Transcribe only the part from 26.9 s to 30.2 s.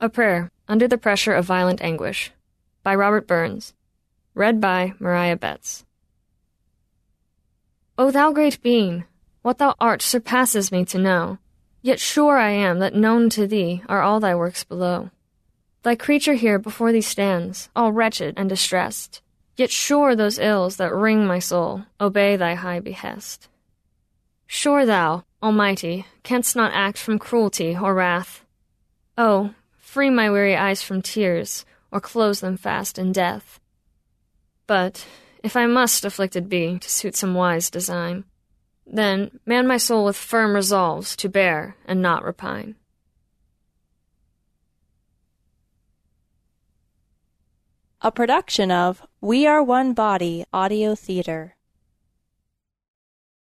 from cruelty or wrath. Oh, free